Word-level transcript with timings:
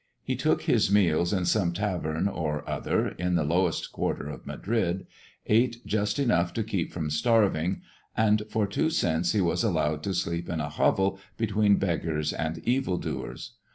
He 0.23 0.35
took 0.35 0.63
his 0.63 0.89
meals 0.91 1.31
in 1.31 1.45
some 1.45 1.73
tavern 1.73 2.27
or 2.27 2.67
other 2.67 3.09
in 3.09 3.35
the 3.35 3.43
lowest 3.43 3.91
quarter 3.91 4.29
of 4.29 4.47
Madrid, 4.47 5.05
ate 5.45 5.85
just 5.85 6.17
enough 6.17 6.53
to 6.53 6.63
keep 6.63 6.91
from 6.91 7.11
starving, 7.11 7.83
and 8.17 8.41
for 8.49 8.65
two 8.65 8.89
cents 8.89 9.33
he 9.33 9.41
was 9.41 9.63
allowed 9.63 10.01
to 10.05 10.15
sleep 10.15 10.49
in 10.49 10.59
a 10.59 10.69
hovel 10.69 11.19
between 11.37 11.75
beggars 11.75 12.33
and 12.33 12.67
evil 12.67 12.97
doers. 12.97 13.57